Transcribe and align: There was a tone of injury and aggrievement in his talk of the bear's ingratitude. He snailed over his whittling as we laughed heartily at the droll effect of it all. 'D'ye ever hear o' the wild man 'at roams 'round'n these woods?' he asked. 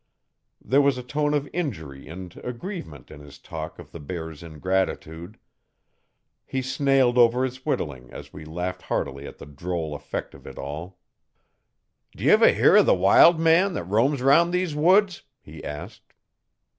There 0.59 0.81
was 0.81 0.97
a 0.97 1.03
tone 1.03 1.35
of 1.35 1.47
injury 1.53 2.07
and 2.07 2.35
aggrievement 2.43 3.11
in 3.11 3.19
his 3.19 3.37
talk 3.37 3.77
of 3.77 3.91
the 3.91 3.99
bear's 3.99 4.41
ingratitude. 4.41 5.37
He 6.43 6.61
snailed 6.63 7.17
over 7.19 7.43
his 7.43 7.63
whittling 7.67 8.11
as 8.11 8.33
we 8.33 8.43
laughed 8.43 8.81
heartily 8.81 9.27
at 9.27 9.37
the 9.37 9.45
droll 9.45 9.93
effect 9.93 10.33
of 10.33 10.47
it 10.47 10.57
all. 10.57 10.97
'D'ye 12.17 12.31
ever 12.31 12.51
hear 12.51 12.75
o' 12.77 12.81
the 12.81 12.95
wild 12.95 13.39
man 13.39 13.77
'at 13.77 13.87
roams 13.87 14.23
'round'n 14.23 14.49
these 14.49 14.73
woods?' 14.73 15.21
he 15.39 15.63
asked. 15.63 16.13